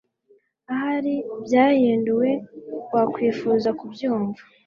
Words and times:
Ahari 0.73 1.15
byahinduwe 1.45 2.29
wakwifuza 2.93 3.69
kubyumva 3.79 4.41